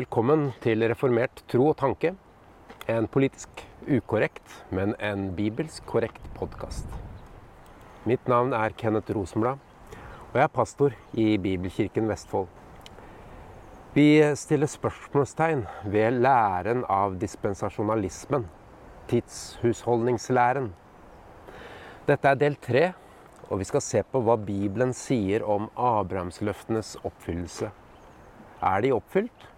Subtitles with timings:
[0.00, 2.14] Velkommen til Reformert tro og tanke.
[2.88, 6.86] En politisk ukorrekt, men en bibelsk korrekt podkast.
[8.08, 9.58] Mitt navn er Kenneth Rosenblad,
[10.30, 12.48] og jeg er pastor i Bibelkirken Vestfold.
[13.92, 14.06] Vi
[14.40, 18.48] stiller spørsmålstegn ved læren av dispensasjonalismen,
[19.12, 20.72] tidshusholdningslæren.
[22.08, 22.88] Dette er del tre,
[23.50, 27.74] og vi skal se på hva Bibelen sier om Abrahamsløftenes oppfyllelse.
[28.62, 29.50] Er de oppfylt?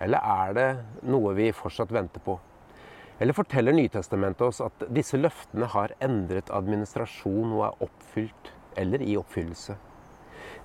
[0.00, 0.68] Eller er det
[1.10, 2.38] noe vi fortsatt venter på?
[3.18, 9.16] Eller forteller Nytestamentet oss at disse løftene har endret administrasjon og er oppfylt eller i
[9.18, 9.74] oppfyllelse?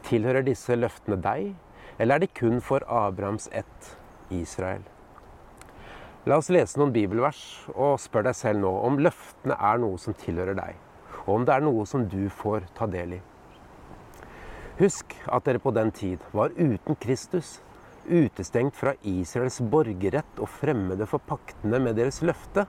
[0.05, 1.53] Tilhører disse løftene deg,
[1.97, 3.95] eller er de kun for Abrahams ett,
[4.29, 4.83] Israel?
[6.29, 7.41] La oss lese noen bibelvers
[7.73, 10.77] og spør deg selv nå om løftene er noe som tilhører deg,
[11.25, 13.21] og om det er noe som du får ta del i.
[14.77, 17.57] Husk at dere på den tid var uten Kristus,
[18.07, 22.65] utestengt fra Israels borgerrett og fremmede for paktene med deres løfte.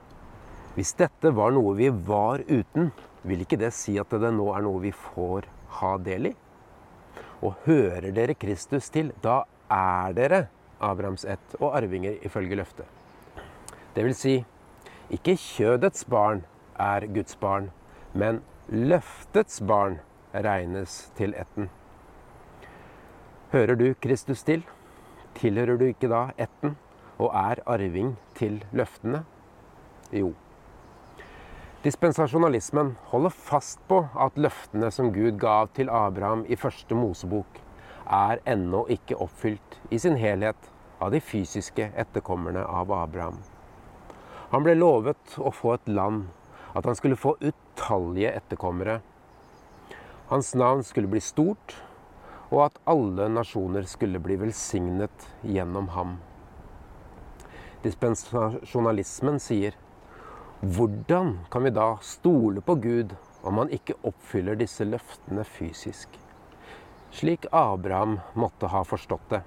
[0.75, 2.91] Hvis dette var noe vi var uten,
[3.23, 5.47] vil ikke det si at det nå er noe vi får
[5.79, 6.33] ha del i?
[7.43, 10.41] Og hører dere Kristus til, da er dere
[10.83, 12.85] Abrahams ett og arvinger ifølge løftet.
[13.95, 14.35] Det vil si,
[15.13, 16.43] ikke kjødets barn
[16.81, 17.71] er Guds barn,
[18.13, 19.99] men løftets barn
[20.33, 21.69] regnes til etten.
[23.53, 24.65] Hører du Kristus til?
[25.35, 26.77] Tilhører du ikke da etten
[27.19, 29.23] og er arving til løftene?
[30.15, 30.31] Jo.
[31.85, 37.59] Dispensasjonalismen holder fast på at løftene som Gud gav til Abraham i første Mosebok,
[38.05, 43.37] er ennå ikke oppfylt i sin helhet av de fysiske etterkommerne av Abraham.
[44.49, 46.29] Han ble lovet å få et land,
[46.73, 48.99] at han skulle få utallige etterkommere.
[50.31, 51.75] Hans navn skulle bli stort,
[52.55, 56.15] og at alle nasjoner skulle bli velsignet gjennom ham.
[57.83, 59.75] Dispensasjonalismen sier
[60.63, 63.11] hvordan kan vi da stole på Gud
[63.45, 66.15] om han ikke oppfyller disse løftene fysisk?
[67.11, 69.41] Slik Abraham måtte ha forstått det.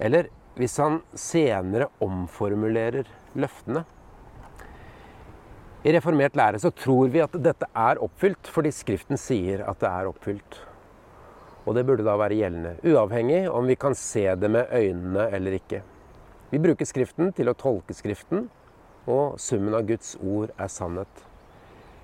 [0.00, 3.84] Eller hvis han senere omformulerer løftene.
[5.84, 9.92] I reformert lære så tror vi at dette er oppfylt fordi Skriften sier at det
[9.92, 10.64] er oppfylt.
[11.66, 15.58] Og det burde da være gjeldende, uavhengig om vi kan se det med øynene eller
[15.58, 15.82] ikke.
[16.50, 18.48] Vi bruker Skriften til å tolke Skriften,
[19.06, 21.26] og summen av Guds ord er sannhet.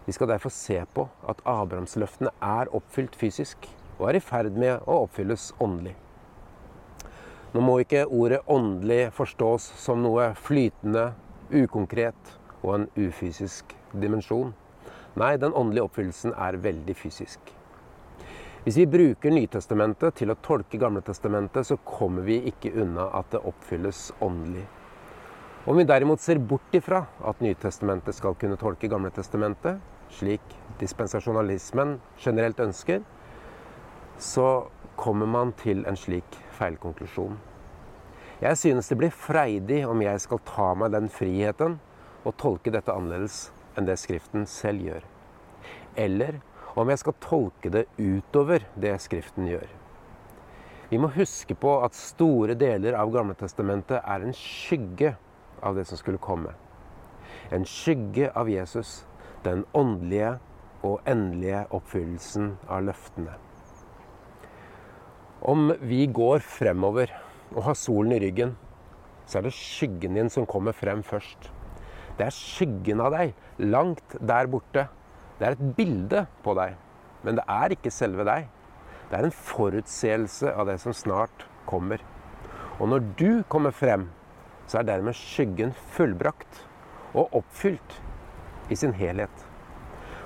[0.07, 3.67] Vi skal derfor se på at Abrahamsløftene er oppfylt fysisk,
[3.99, 5.97] og er i ferd med å oppfylles åndelig.
[7.57, 11.09] Nå må ikke ordet åndelig forstås som noe flytende,
[11.51, 14.53] ukonkret og en ufysisk dimensjon.
[15.17, 17.56] Nei, den åndelige oppfyllelsen er veldig fysisk.
[18.67, 23.39] Hvis vi bruker Nytestamentet til å tolke Gamletestamentet, så kommer vi ikke unna at det
[23.47, 24.65] oppfylles åndelig.
[25.71, 29.79] Om vi derimot ser bort ifra at Nytestamentet skal kunne tolke Gamletestamentet,
[30.11, 33.05] slik dispensasjonalismen generelt ønsker,
[34.19, 34.49] så
[34.99, 37.39] kommer man til en slik feilkonklusjon.
[38.43, 41.79] Jeg synes det blir freidig om jeg skal ta meg den friheten
[42.27, 43.45] og tolke dette annerledes
[43.79, 45.07] enn det Skriften selv gjør.
[45.95, 46.43] Eller
[46.77, 49.69] om jeg skal tolke det utover det Skriften gjør.
[50.91, 55.17] Vi må huske på at store deler av Gamletestamentet er en skygge
[55.65, 56.53] av det som skulle komme.
[57.51, 59.01] En skygge av Jesus,
[59.43, 60.37] den åndelige
[60.87, 63.35] og endelige oppfyllelsen av løftene.
[65.47, 67.11] Om vi går fremover
[67.55, 68.55] og har solen i ryggen,
[69.27, 71.51] så er det skyggen din som kommer frem først.
[72.17, 74.87] Det er skyggen av deg, langt der borte,
[75.39, 76.77] det er et bilde på deg,
[77.27, 78.47] men det er ikke selve deg.
[79.11, 82.01] Det er en forutseelse av det som snart kommer.
[82.81, 84.09] Og når du kommer frem,
[84.67, 86.65] så er dermed skyggen fullbrakt
[87.15, 88.01] og oppfylt
[88.71, 89.45] i sin helhet.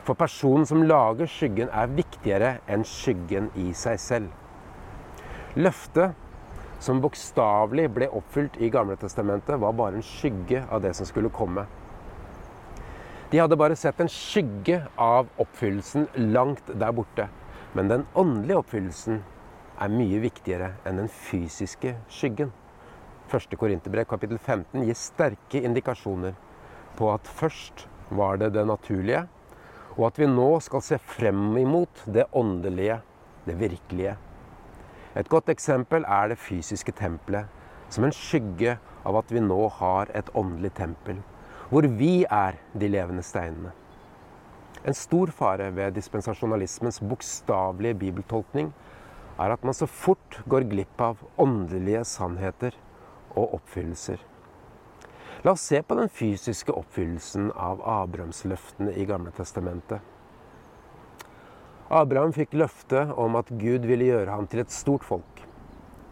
[0.07, 4.31] For personen som lager skyggen, er viktigere enn skyggen i seg selv.
[5.61, 6.17] Løftet,
[6.81, 11.33] som bokstavelig ble oppfylt i Gamle testamentet, var bare en skygge av det som skulle
[11.35, 11.67] komme.
[13.31, 17.29] De hadde bare sett en skygge av oppfyllelsen langt der borte.
[17.79, 19.21] Men den åndelige oppfyllelsen
[19.79, 22.51] er mye viktigere enn den fysiske skyggen.
[23.31, 23.55] 1.
[23.55, 26.35] Korinterbrev kapittel 15 gir sterke indikasjoner
[26.99, 29.23] på at først var det det naturlige,
[29.95, 32.99] og at vi nå skal se frem imot det åndelige,
[33.47, 34.19] det virkelige.
[35.15, 37.47] Et godt eksempel er det fysiske tempelet,
[37.95, 41.23] som en skygge av at vi nå har et åndelig tempel
[41.71, 43.71] hvor vi er de levende steinene.
[44.81, 48.73] En stor fare ved dispensasjonalismens bokstavelige bibeltolkning
[49.39, 52.75] er at man så fort går glipp av åndelige sannheter
[53.37, 54.19] og oppfyllelser.
[55.45, 60.01] La oss se på den fysiske oppfyllelsen av Abrahamsløftene i Gamle Testamentet.
[61.91, 65.45] Abraham fikk løfte om at Gud ville gjøre ham til et stort folk.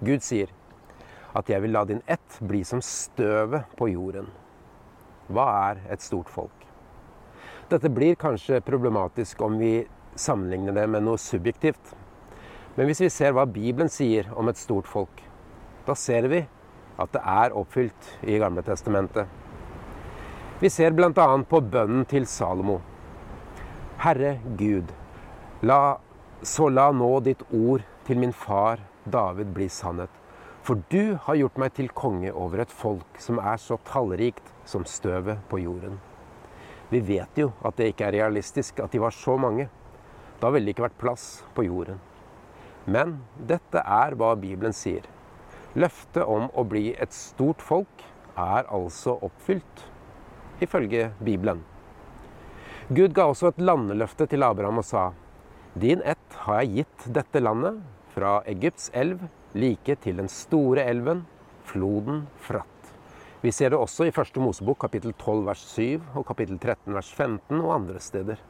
[0.01, 0.49] Gud sier
[1.35, 4.31] at 'jeg vil la din ett bli som støvet på jorden'.
[5.29, 6.67] Hva er et stort folk?
[7.69, 9.83] Dette blir kanskje problematisk om vi
[10.17, 11.95] sammenligner det med noe subjektivt.
[12.77, 15.21] Men hvis vi ser hva Bibelen sier om et stort folk,
[15.85, 16.41] da ser vi
[16.99, 19.29] at det er oppfylt i Gamle Testamentet.
[20.59, 21.13] Vi ser bl.a.
[21.13, 22.81] på bønnen til Salomo.
[24.03, 24.91] Herre Gud,
[25.63, 25.99] la,
[26.43, 30.18] så la nå ditt ord til min far David bli sannhet.
[30.69, 34.83] For du har gjort meg til konge over et folk som er så tallrikt som
[34.85, 35.95] støvet på jorden.
[36.93, 39.71] Vi vet jo at det ikke er realistisk at de var så mange.
[40.43, 41.25] Da ville det ikke vært plass
[41.57, 41.97] på jorden.
[42.85, 43.17] Men
[43.49, 45.09] dette er hva Bibelen sier.
[45.73, 48.05] Løftet om å bli et stort folk
[48.37, 49.89] er altså oppfylt,
[50.61, 51.65] ifølge Bibelen.
[52.93, 55.15] Gud ga også et landeløfte til Abraham og sa,
[55.73, 57.81] Din ett har jeg gitt dette landet,
[58.19, 59.23] fra Egypts elv
[59.55, 61.23] like til den store elven,
[61.65, 62.93] floden Fratt.
[63.43, 67.13] Vi ser det også i første Mosebok kapittel 12 vers 7 og kapittel 13 vers
[67.15, 68.43] 15 og andre steder.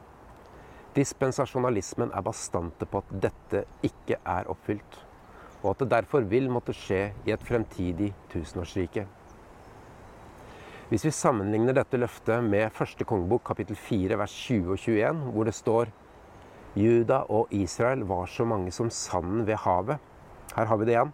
[0.95, 5.05] Dispensasjonalismen er bastante på at dette ikke er oppfylt
[5.61, 9.05] og at det derfor vil måtte skje i et fremtidig tusenårsrike.
[10.89, 15.45] Hvis vi sammenligner dette løftet med første kongebok kapittel 4 vers 20 og 21, hvor
[15.45, 15.91] det står
[16.79, 19.99] Juda og Israel var så mange som sanden ved havet.
[20.55, 21.11] Her har vi det igjen.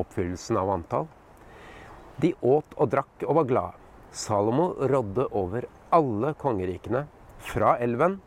[0.00, 1.08] Oppfyllelsen av antall.
[2.22, 3.78] De åt og drakk og var glade.
[4.12, 7.06] Salomo rådde over alle kongerikene,
[7.40, 8.18] fra elven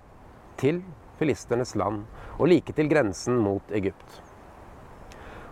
[0.61, 0.81] til
[1.19, 2.03] filisternes land
[2.37, 4.21] og like til grensen mot Egypt.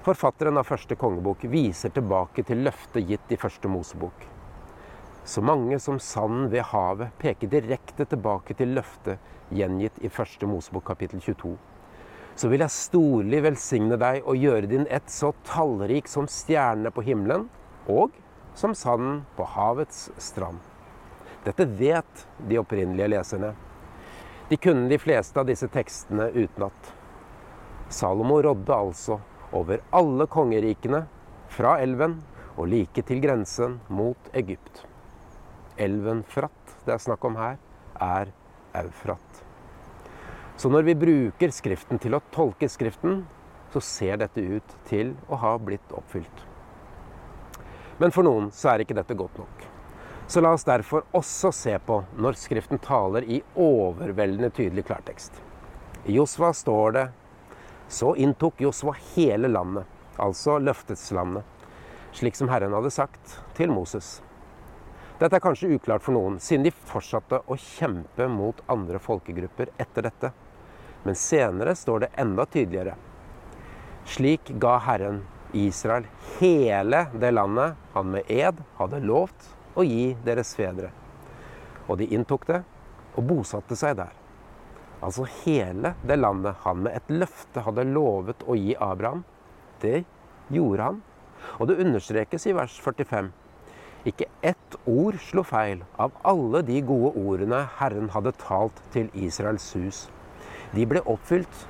[0.03, 4.32] Forfatteren av første kongebok viser tilbake til løftet gitt i første Mosebok.
[5.25, 9.22] Så mange som sanden ved havet peker direkte tilbake til løftet
[9.56, 11.54] gjengitt i første Mosebok kapittel 22.
[12.36, 17.06] Så vil jeg storlig velsigne deg og gjøre din ett så tallrik som stjernene på
[17.08, 17.48] himmelen
[17.88, 18.20] og
[18.60, 20.60] som sanden på havets strand.
[21.48, 23.56] Dette vet de opprinnelige leserne.
[24.50, 26.94] De kunne de fleste av disse tekstene utenat.
[27.88, 29.22] Salomo rådde altså
[29.56, 31.06] over alle kongerikene
[31.48, 32.19] fra elven
[32.58, 34.84] og like til grensen mot Egypt.
[35.78, 37.58] Elven Fratt det er snakk om her,
[38.02, 38.31] er
[38.75, 39.44] Eufrat.
[40.58, 43.24] Så når vi bruker Skriften til å tolke Skriften,
[43.74, 46.44] så ser dette ut til å ha blitt oppfylt.
[47.98, 49.64] Men for noen så er ikke dette godt nok.
[50.28, 55.40] Så la oss derfor også se på når Skriften taler i overveldende tydelig klartekst.
[56.06, 57.08] I Josva står det
[57.94, 59.88] så inntok Josva hele landet,
[60.18, 61.44] altså løfteslandet,
[62.14, 64.18] slik som Herren hadde sagt til Moses.
[65.24, 70.10] Dette er kanskje uklart for noen, siden de fortsatte å kjempe mot andre folkegrupper etter
[70.10, 70.34] dette.
[71.08, 72.98] Men senere står det enda tydeligere.
[74.04, 75.22] Slik ga Herren
[75.56, 76.10] Israel
[76.42, 79.48] hele det landet han med ed hadde lovt
[79.80, 80.92] å gi deres fedre.
[81.88, 82.60] Og de inntok det
[83.16, 84.12] og bosatte seg der
[85.04, 89.24] altså hele det landet han med et løfte hadde lovet å gi Abraham,
[89.84, 90.04] det
[90.54, 91.02] gjorde han.
[91.59, 93.31] Og det understrekes i vers 45.
[94.04, 99.69] Ikke ett ord slo feil av alle de gode ordene Herren hadde talt til Israels
[99.78, 100.02] hus.
[100.74, 101.64] De ble oppfylt,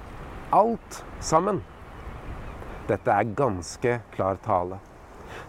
[0.53, 1.61] alt sammen.
[2.89, 4.81] Dette er ganske klar tale.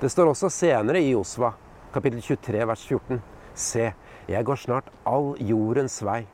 [0.00, 1.54] Det står også senere i Josva,
[1.94, 3.20] kapittel 23, vers 14.
[3.54, 3.90] Se,
[4.28, 6.24] jeg går snart all jordens vei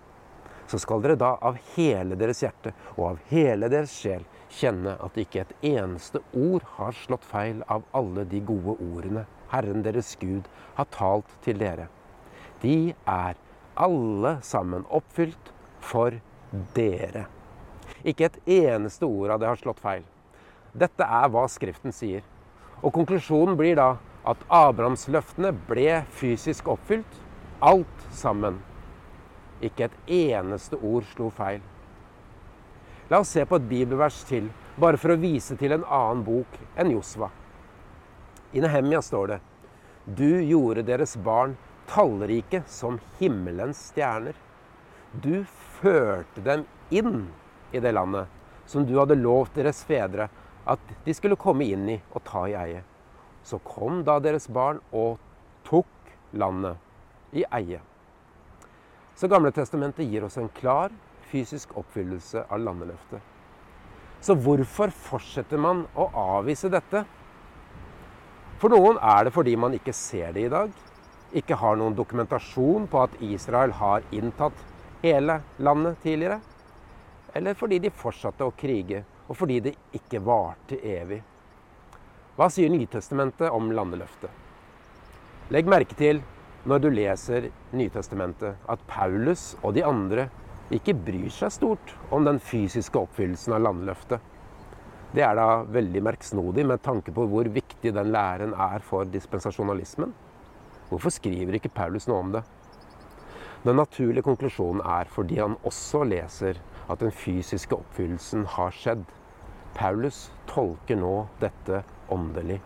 [0.70, 4.22] så skal dere da av hele deres hjerte og av hele deres sjel
[4.54, 9.82] kjenne at ikke et eneste ord har slått feil av alle de gode ordene Herren
[9.84, 11.88] deres Gud har talt til dere.
[12.62, 13.38] De er
[13.80, 16.16] alle sammen oppfylt for
[16.76, 17.26] dere.
[18.04, 20.04] Ikke et eneste ord av det har slått feil.
[20.72, 22.22] Dette er hva Skriften sier.
[22.80, 23.94] Og konklusjonen blir da
[24.30, 27.18] at Abrahamsløftene ble fysisk oppfylt,
[27.60, 28.60] alt sammen.
[29.60, 31.60] Ikke et eneste ord slo feil.
[33.10, 34.48] La oss se på et bibelvers til,
[34.80, 37.28] bare for å vise til en annen bok enn Josva.
[38.52, 39.40] I Nehemia står det
[40.04, 41.56] Du gjorde deres barn
[41.90, 44.34] tallrike som himmelens stjerner.
[45.12, 45.44] Du
[45.80, 47.28] førte dem inn
[47.72, 48.26] i det landet
[48.66, 50.28] som du hadde lovt deres fedre
[50.70, 52.82] at de skulle komme inn i og ta i eie.
[53.42, 55.18] Så kom da deres barn og
[55.66, 56.78] tok landet
[57.34, 57.80] i eie.
[59.14, 60.92] Så Gamle Testamentet gir oss en klar
[61.30, 63.20] fysisk oppfyllelse av landeløftet.
[64.20, 67.04] Så hvorfor fortsetter man å avvise dette?
[68.60, 70.72] For noen er det fordi man ikke ser det i dag,
[71.32, 74.66] ikke har noen dokumentasjon på at Israel har inntatt
[75.00, 76.40] hele landet tidligere,
[77.32, 81.22] eller fordi de fortsatte å krige, og fordi det ikke varte evig.
[82.36, 84.30] Hva sier Nytestamentet om landeløftet?
[85.54, 86.20] Legg merke til
[86.68, 90.28] når du leser Nytestamentet, at Paulus og de andre
[90.74, 94.20] ikke bryr seg stort om den fysiske oppfyllelsen av landløftet.
[95.10, 100.12] Det er da veldig merksnodig med tanke på hvor viktig den læren er for dispensasjonalismen.
[100.90, 102.44] Hvorfor skriver ikke Paulus noe om det?
[103.64, 109.02] Den naturlige konklusjonen er fordi han også leser at den fysiske oppfyllelsen har skjedd.
[109.74, 111.82] Paulus tolker nå dette
[112.14, 112.60] åndelig.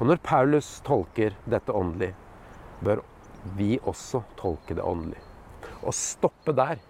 [0.00, 2.14] Og når Paulus tolker dette åndelig,
[2.80, 3.04] bør
[3.60, 5.20] vi også tolke det åndelig.
[5.84, 6.80] Og stoppe der.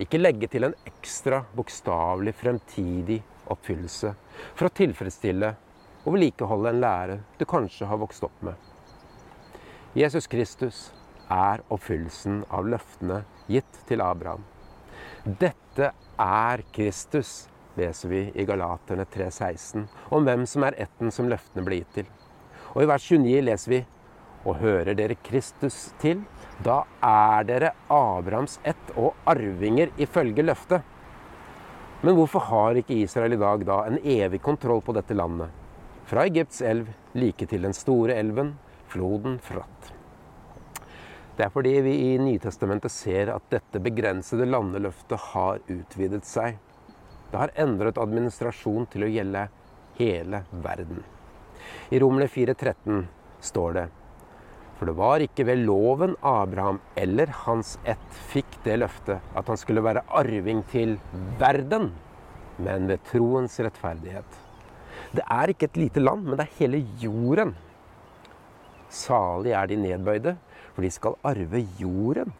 [0.00, 4.14] Ikke legge til en ekstra bokstavelig fremtidig oppfyllelse
[4.54, 5.54] for å tilfredsstille
[6.04, 8.54] og vedlikeholde en lære du kanskje har vokst opp med.
[9.96, 10.88] Jesus Kristus
[11.30, 14.44] er oppfyllelsen av løftene gitt til Abraham.
[15.24, 21.64] Dette er Kristus, leser vi i Galaterne 3,16, om hvem som er ætten som løftene
[21.66, 22.12] ble gitt til.
[22.74, 23.80] Og i vers 29 leser vi
[24.48, 26.22] og hører dere Kristus til,
[26.64, 30.84] da er dere Abrahams ett og arvinger ifølge løftet.
[32.00, 35.50] Men hvorfor har ikke Israel i dag da en evig kontroll på dette landet?
[36.08, 38.54] Fra Egypts elv like til den store elven,
[38.88, 39.90] floden Frat.
[41.36, 46.56] Det er fordi vi i Nytestamentet ser at dette begrensede landeløftet har utvidet seg.
[47.30, 49.46] Det har endret administrasjon til å gjelde
[50.00, 51.04] hele verden.
[51.92, 53.04] I Romerne 4,13
[53.44, 53.86] står det
[54.80, 59.58] for det var ikke ved loven Abraham eller hans ett fikk det løftet at han
[59.60, 60.94] skulle være arving til
[61.36, 61.90] verden,
[62.56, 64.38] men ved troens rettferdighet.
[65.12, 67.52] Det er ikke et lite land, men det er hele jorden.
[68.88, 70.34] Salig er de nedbøyde,
[70.72, 72.32] for de skal arve jorden.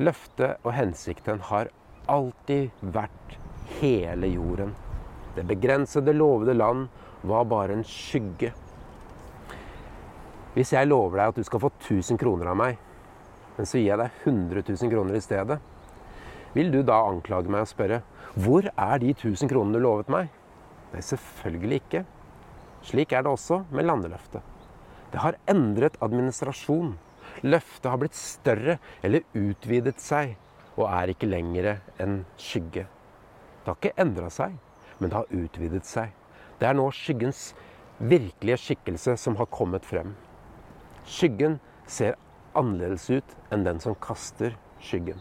[0.00, 1.68] Løftet og hensikten har
[2.08, 3.36] alltid vært
[3.76, 4.72] hele jorden.
[5.36, 6.88] Det begrensede, lovede land
[7.28, 8.54] var bare en skygge
[10.54, 12.78] hvis jeg lover deg at du skal få 1000 kroner av meg,
[13.56, 15.58] men så gir jeg deg 100 000 kroner i stedet,
[16.54, 18.00] vil du da anklage meg og spørre
[18.34, 20.30] hvor er de 1000 kronene du lovet meg?
[20.90, 22.04] Nei, selvfølgelig ikke.
[22.86, 24.42] Slik er det også med landeløftet.
[25.10, 26.94] Det har endret administrasjon.
[27.46, 30.36] Løftet har blitt større eller utvidet seg
[30.76, 32.86] og er ikke lenger en skygge.
[33.60, 34.56] Det har ikke endra seg,
[34.98, 36.14] men det har utvidet seg.
[36.58, 37.50] Det er nå skyggens
[38.00, 40.14] virkelige skikkelse som har kommet frem.
[41.10, 41.58] Skyggen
[41.90, 42.14] ser
[42.54, 45.18] annerledes ut enn den som kaster skyggen.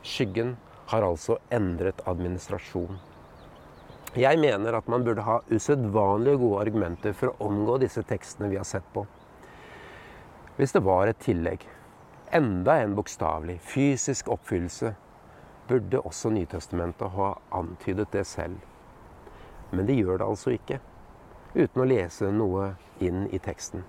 [0.00, 0.54] Skyggen
[0.88, 2.96] har altså endret administrasjon.
[4.16, 8.56] Jeg mener at man burde ha usedvanlig gode argumenter for å omgå disse tekstene vi
[8.56, 9.02] har sett på.
[10.56, 11.66] Hvis det var et tillegg,
[12.32, 14.94] enda en bokstavelig, fysisk oppfyllelse,
[15.68, 18.64] burde også Nytestamentet ha antydet det selv.
[19.74, 20.80] Men de gjør det altså ikke,
[21.52, 22.70] uten å lese noe
[23.04, 23.84] inn i teksten.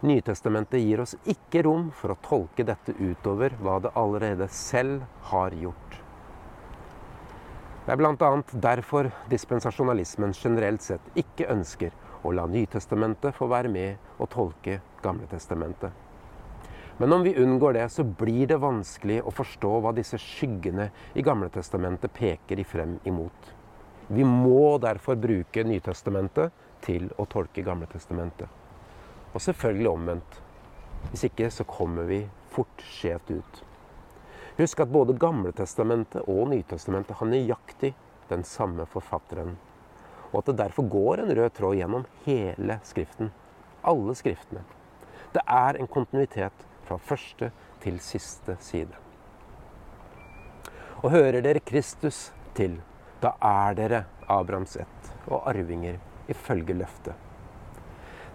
[0.00, 5.56] Nytestamentet gir oss ikke rom for å tolke dette utover hva det allerede selv har
[5.56, 6.00] gjort.
[7.86, 8.30] Det er bl.a.
[8.52, 11.94] derfor dispensasjonalismen generelt sett ikke ønsker
[12.26, 15.92] å la Nytestamentet få være med og tolke Gamletestamentet.
[16.98, 21.22] Men om vi unngår det, så blir det vanskelig å forstå hva disse skyggene i
[21.24, 23.52] Gamletestamentet peker frem imot.
[24.08, 28.65] Vi må derfor bruke Nytestamentet til å tolke Gamletestamentet.
[29.36, 30.42] Og selvfølgelig omvendt.
[31.10, 33.58] Hvis ikke så kommer vi fort skjevt ut.
[34.56, 37.90] Husk at både Gamletestamentet og Nytestamentet har nøyaktig
[38.30, 39.58] den samme forfatteren.
[40.30, 43.28] Og at det derfor går en rød tråd gjennom hele Skriften.
[43.84, 44.64] Alle Skriftene.
[45.36, 47.50] Det er en kontinuitet fra første
[47.84, 48.96] til siste side.
[51.04, 52.80] Og hører dere Kristus til,
[53.20, 54.02] da er dere
[54.32, 56.00] Abrahams ett og arvinger
[56.32, 57.25] ifølge løftet.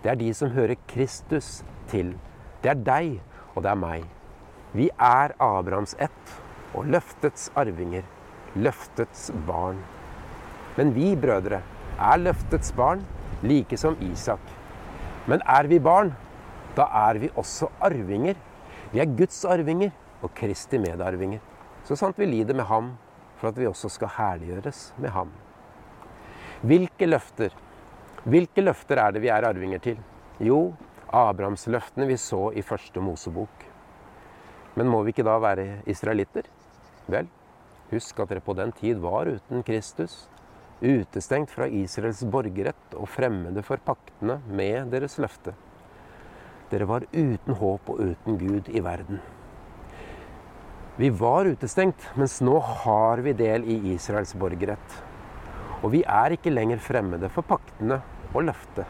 [0.02, 2.16] Det er de som hører Kristus til.
[2.64, 3.12] Det er deg,
[3.54, 4.06] og det er meg.
[4.74, 6.36] Vi er Abrahams ett
[6.74, 8.06] og løftets arvinger,
[8.56, 9.82] løftets barn.
[10.78, 11.62] Men vi brødre
[12.00, 13.04] er løftets barn,
[13.44, 14.42] like som Isak.
[15.30, 16.14] Men er vi barn,
[16.78, 18.40] da er vi også arvinger.
[18.92, 19.92] Vi er Guds arvinger
[20.22, 21.42] og Kristi medarvinger.
[21.86, 22.94] Så sant vi lider med ham,
[23.38, 25.30] for at vi også skal herliggjøres med ham.
[26.62, 27.54] Hvilke løfter
[28.24, 30.00] hvilke løfter er det vi er arvinger til?
[30.42, 30.74] Jo,
[31.12, 33.66] Abrahamsløftene vi så i første Mosebok.
[34.76, 36.46] Men må vi ikke da være israelitter?
[37.12, 37.28] Vel,
[37.92, 40.28] husk at dere på den tid var uten Kristus.
[40.82, 45.54] utestengt fra Israels borgerrett og fremmede for paktene med deres løfte.
[46.72, 49.22] Dere var uten håp og uten Gud i verden.
[50.98, 54.98] Vi var utestengt, mens nå har vi del i Israels borgerrett.
[55.82, 58.86] Og vi er ikke lenger fremmede for paktene og løftet.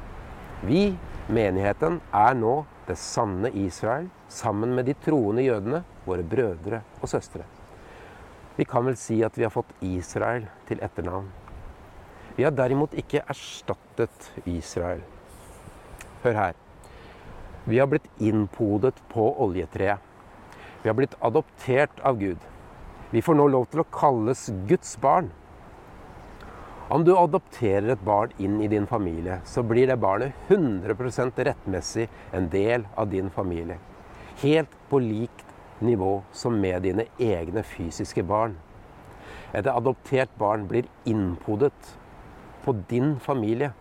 [0.68, 0.92] Vi,
[1.32, 7.46] menigheten, er nå det sanne Israel sammen med de troende jødene, våre brødre og søstre.
[8.58, 11.30] Vi kan vel si at vi har fått Israel til etternavn.
[12.36, 15.02] Vi har derimot ikke erstattet Israel.
[16.24, 16.56] Hør her.
[17.66, 20.00] Vi har blitt innpodet på oljetreet.
[20.82, 22.40] Vi har blitt adoptert av Gud.
[23.12, 25.30] Vi får nå lov til å kalles Guds barn.
[26.92, 32.10] Om du adopterer et barn inn i din familie, så blir det barnet 100% rettmessig
[32.36, 33.78] en del av din familie.
[34.42, 35.46] Helt på likt
[35.80, 38.58] nivå som med dine egne fysiske barn.
[39.56, 41.96] Et adoptert barn blir innpodet
[42.66, 43.72] på din familie.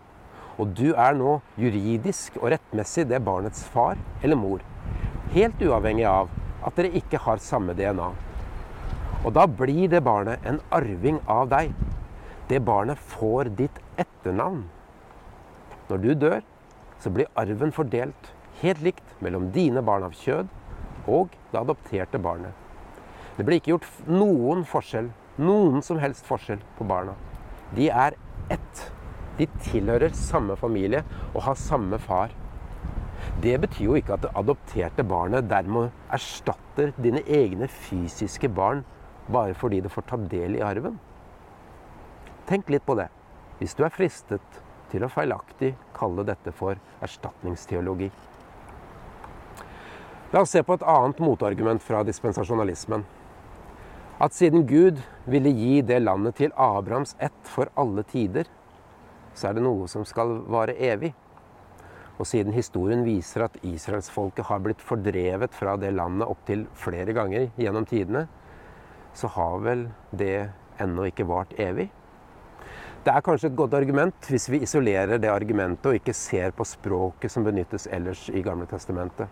[0.55, 4.63] Og du er nå juridisk og rettmessig det barnets far eller mor.
[5.35, 6.31] Helt uavhengig av
[6.63, 8.13] at dere ikke har samme DNA.
[9.25, 11.75] Og da blir det barnet en arving av deg.
[12.51, 14.65] Det barnet får ditt etternavn.
[15.87, 16.41] Når du dør,
[16.99, 20.49] så blir arven fordelt helt likt mellom dine barn av kjød
[21.07, 22.51] og det adopterte barnet.
[23.37, 27.15] Det blir ikke gjort noen forskjell, noen som helst forskjell på barna.
[27.77, 28.17] De er
[28.51, 28.83] ett.
[29.39, 32.35] De tilhører samme familie og har samme far.
[33.45, 38.83] Det betyr jo ikke at det adopterte barnet dermed erstatter dine egne fysiske barn
[39.31, 40.99] bare fordi det får ta del i arven.
[42.51, 43.07] Tenk litt på det,
[43.61, 44.57] hvis du er fristet
[44.91, 48.09] til å feilaktig kalle dette for erstatningsteologi.
[50.33, 53.05] La oss se på et annet motargument fra dispensasjonalismen.
[54.19, 54.99] At siden Gud
[55.31, 58.51] ville gi det landet til Abrahams ett for alle tider,
[59.31, 61.13] så er det noe som skal vare evig.
[62.19, 67.47] Og siden historien viser at israelsfolket har blitt fordrevet fra det landet opptil flere ganger
[67.55, 68.27] gjennom tidene,
[69.15, 70.51] så har vel det
[70.83, 71.93] ennå ikke vart evig.
[73.01, 76.67] Det er kanskje et godt argument hvis vi isolerer det argumentet og ikke ser på
[76.69, 79.31] språket som benyttes ellers i Gamle testamentet.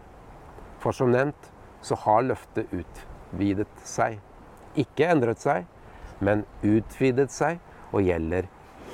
[0.80, 1.50] For som nevnt
[1.84, 4.22] så har løftet utvidet seg.
[4.72, 5.66] Ikke endret seg,
[6.24, 7.60] men utvidet seg
[7.92, 8.48] og gjelder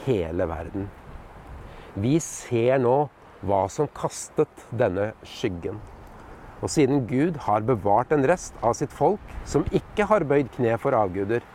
[0.09, 0.89] hele verden.
[1.95, 2.97] Vi ser nå
[3.47, 5.79] hva som kastet denne skyggen.
[6.65, 10.75] Og siden Gud har bevart en rest av sitt folk som ikke har bøyd kne
[10.83, 11.47] for avguder,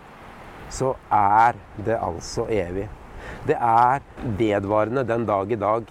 [0.71, 2.87] så er det altså evig.
[3.47, 4.03] Det er
[4.39, 5.87] vedvarende den dag i dag,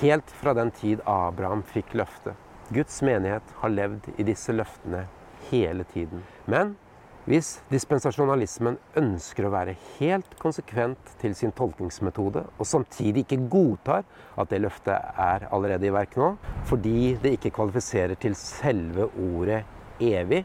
[0.00, 2.38] helt fra den tid Abraham fikk løftet.
[2.74, 5.04] Guds menighet har levd i disse løftene
[5.50, 6.22] hele tiden.
[6.46, 6.76] Men
[7.24, 14.04] hvis dispensasjonalismen ønsker å være helt konsekvent til sin tolkningsmetode, og samtidig ikke godtar
[14.36, 16.34] at det løftet er allerede i verk nå,
[16.68, 19.62] fordi det ikke kvalifiserer til selve ordet
[20.04, 20.44] evig,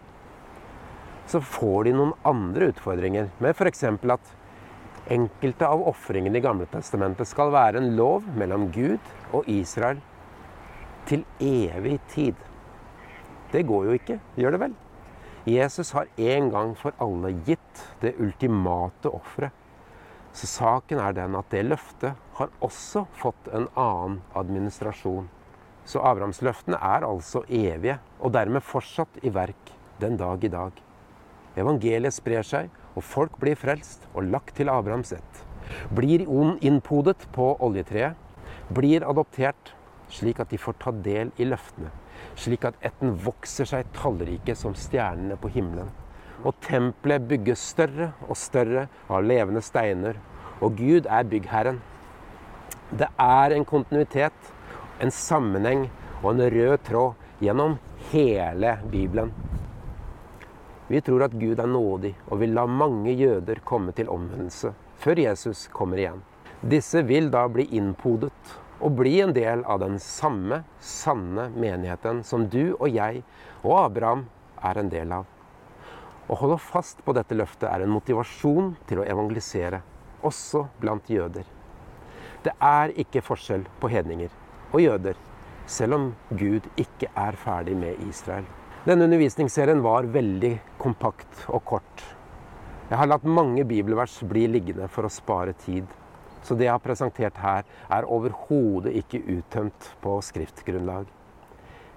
[1.30, 3.84] så får de noen andre utfordringer med f.eks.
[3.86, 4.36] at
[5.10, 9.02] enkelte av ofringene i Gamle Testamentet skal være en lov mellom Gud
[9.34, 10.02] og Israel
[11.10, 12.38] til evig tid.
[13.50, 14.76] Det går jo ikke, gjør det vel?
[15.50, 19.56] Jesus har en gang for alle gitt det ultimate offeret.
[20.34, 25.26] Så saken er den at det løftet har også fått en annen administrasjon.
[25.90, 30.76] Så Abrahamsløftene er altså evige, og dermed fortsatt i verk den dag i dag.
[31.58, 35.42] Evangeliet sprer seg, og folk blir frelst og lagt til Abrahams ett.
[35.96, 36.26] Blir
[36.60, 38.20] innpodet på oljetreet,
[38.70, 39.74] blir adoptert,
[40.12, 41.94] slik at de får ta del i løftene
[42.40, 45.92] slik at etten vokser seg tallrike som stjernene på himmelen.
[46.48, 50.20] Og tempelet bygges større og større av levende steiner,
[50.64, 51.82] og Gud er byggherren.
[52.92, 54.54] Det er en kontinuitet,
[55.00, 55.88] en sammenheng
[56.22, 57.78] og en rød tråd gjennom
[58.12, 59.34] hele Bibelen.
[60.90, 65.22] Vi tror at Gud er nådig og vil la mange jøder komme til omvendelse før
[65.22, 66.24] Jesus kommer igjen.
[66.66, 72.48] Disse vil da bli innpodet og bli en del av den samme sanne menigheten som
[72.50, 73.22] du og jeg
[73.62, 74.26] og Abraham
[74.66, 75.30] er en del av.
[76.30, 79.84] Å holde fast på dette løftet er en motivasjon til å evangelisere,
[80.26, 81.46] også blant jøder.
[82.44, 84.34] Det er ikke forskjell på hedninger
[84.72, 85.18] og jøder,
[85.70, 88.48] selv om Gud ikke er ferdig med Israel.
[88.88, 92.04] Denne undervisningsserien var veldig kompakt og kort.
[92.88, 95.90] Jeg har latt mange bibelvers bli liggende for å spare tid.
[96.48, 101.10] Så det jeg har presentert her, er overhodet ikke uttømt på skriftgrunnlag.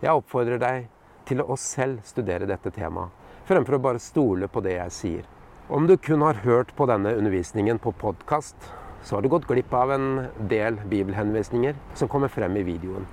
[0.03, 0.89] Jeg oppfordrer deg
[1.31, 3.15] til å selv studere dette temaet,
[3.47, 5.31] fremfor å bare stole på det jeg sier.
[5.71, 8.59] Om du kun har hørt på denne undervisningen på podkast,
[9.07, 10.11] så har du gått glipp av en
[10.51, 13.07] del bibelhenvisninger som kommer frem i videoen.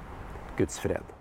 [0.58, 1.19] Guds fred.